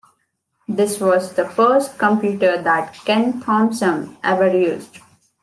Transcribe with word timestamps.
This 0.67 0.99
was 0.99 1.33
the 1.33 1.47
first 1.47 1.99
computer 1.99 2.59
that 2.59 2.91
Ken 3.05 3.39
Thompson 3.39 4.17
ever 4.23 4.47
used. 4.51 4.97